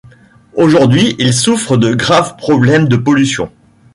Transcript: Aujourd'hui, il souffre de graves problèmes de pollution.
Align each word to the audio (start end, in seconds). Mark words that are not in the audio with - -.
Aujourd'hui, 0.55 1.15
il 1.19 1.31
souffre 1.31 1.77
de 1.77 1.93
graves 1.93 2.35
problèmes 2.35 2.87
de 2.87 2.95
pollution. 2.97 3.51